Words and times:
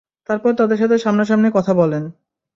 তারপর 0.29 0.51
তাদের 0.55 0.77
সাথে 0.77 0.95
সামনা-সামনি 0.97 1.49
কথা 1.53 1.73
বলেন। 1.73 2.03